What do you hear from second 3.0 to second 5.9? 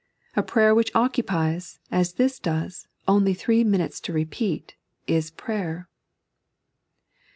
only three minutes to repeat, is prayer.